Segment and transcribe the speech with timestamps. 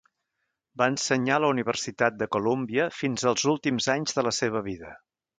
[0.81, 4.95] Va ensenyar a la Universitat de Colúmbia fins als últims anys de la seva vida.